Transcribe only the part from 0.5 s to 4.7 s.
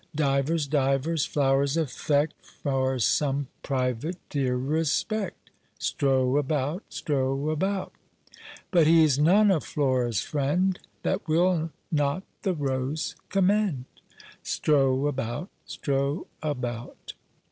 divers flowers affect For some private dear